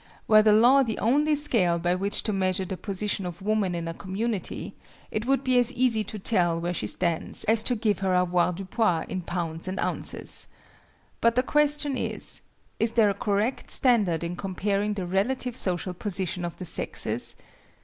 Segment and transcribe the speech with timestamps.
[0.27, 3.87] Were the law the only scale by which to measure the position of woman in
[3.87, 4.73] a community,
[5.11, 9.05] it would be as easy to tell where she stands as to give her avoirdupois
[9.09, 10.47] in pounds and ounces.
[11.21, 12.41] But the question is:
[12.79, 17.35] Is there a correct standard in comparing the relative social position of the sexes?